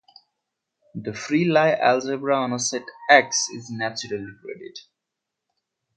The 0.95 1.13
free 1.13 1.45
Lie 1.45 1.73
algebra 1.75 2.35
on 2.37 2.53
a 2.53 2.57
set 2.57 2.85
"X" 3.11 3.49
is 3.53 3.69
naturally 3.69 4.29
graded. 4.41 4.79